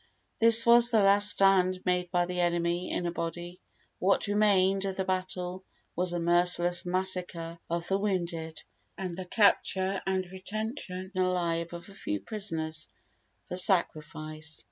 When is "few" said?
11.93-12.19